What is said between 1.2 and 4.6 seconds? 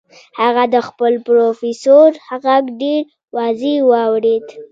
پروفيسور غږ ډېر واضح واورېد.